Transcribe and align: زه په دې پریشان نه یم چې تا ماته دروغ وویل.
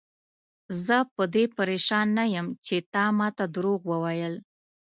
زه 0.85 0.97
په 1.15 1.23
دې 1.33 1.45
پریشان 1.55 2.07
نه 2.17 2.25
یم 2.35 2.47
چې 2.65 2.75
تا 2.93 3.05
ماته 3.17 3.45
دروغ 3.55 3.81
وویل. 3.91 4.35